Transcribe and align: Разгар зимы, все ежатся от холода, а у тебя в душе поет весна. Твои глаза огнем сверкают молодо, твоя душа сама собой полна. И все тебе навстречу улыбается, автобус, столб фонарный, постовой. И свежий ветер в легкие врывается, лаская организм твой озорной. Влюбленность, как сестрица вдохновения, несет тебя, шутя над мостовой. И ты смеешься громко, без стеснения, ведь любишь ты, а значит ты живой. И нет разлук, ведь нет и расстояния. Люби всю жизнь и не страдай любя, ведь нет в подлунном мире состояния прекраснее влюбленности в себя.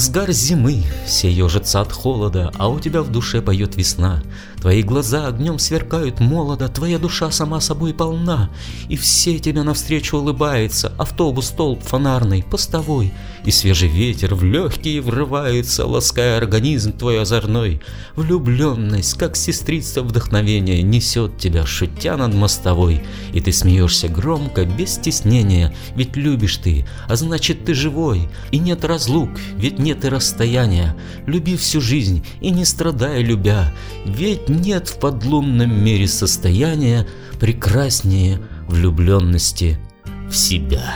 Разгар 0.00 0.32
зимы, 0.32 0.82
все 1.04 1.30
ежатся 1.30 1.82
от 1.82 1.92
холода, 1.92 2.50
а 2.56 2.70
у 2.70 2.80
тебя 2.80 3.02
в 3.02 3.12
душе 3.12 3.42
поет 3.42 3.76
весна. 3.76 4.22
Твои 4.58 4.82
глаза 4.82 5.26
огнем 5.26 5.58
сверкают 5.58 6.20
молодо, 6.20 6.68
твоя 6.68 6.98
душа 6.98 7.30
сама 7.30 7.60
собой 7.60 7.94
полна. 7.94 8.50
И 8.88 8.96
все 8.96 9.38
тебе 9.38 9.62
навстречу 9.62 10.18
улыбается, 10.18 10.92
автобус, 10.98 11.46
столб 11.46 11.82
фонарный, 11.82 12.42
постовой. 12.42 13.12
И 13.46 13.50
свежий 13.50 13.88
ветер 13.88 14.34
в 14.34 14.44
легкие 14.44 15.00
врывается, 15.00 15.86
лаская 15.86 16.36
организм 16.36 16.92
твой 16.92 17.20
озорной. 17.20 17.80
Влюбленность, 18.16 19.14
как 19.14 19.34
сестрица 19.34 20.02
вдохновения, 20.02 20.82
несет 20.82 21.38
тебя, 21.38 21.64
шутя 21.64 22.18
над 22.18 22.34
мостовой. 22.34 23.02
И 23.32 23.40
ты 23.40 23.52
смеешься 23.52 24.08
громко, 24.08 24.66
без 24.66 24.94
стеснения, 24.94 25.74
ведь 25.94 26.16
любишь 26.16 26.58
ты, 26.58 26.86
а 27.08 27.16
значит 27.16 27.64
ты 27.64 27.72
живой. 27.72 28.28
И 28.50 28.58
нет 28.58 28.84
разлук, 28.84 29.30
ведь 29.56 29.78
нет 29.90 30.04
и 30.04 30.08
расстояния. 30.08 30.96
Люби 31.26 31.56
всю 31.56 31.80
жизнь 31.80 32.24
и 32.40 32.50
не 32.50 32.64
страдай 32.64 33.22
любя, 33.24 33.72
ведь 34.06 34.48
нет 34.48 34.88
в 34.88 35.00
подлунном 35.00 35.84
мире 35.84 36.06
состояния 36.06 37.08
прекраснее 37.40 38.38
влюбленности 38.68 39.78
в 40.30 40.36
себя. 40.36 40.94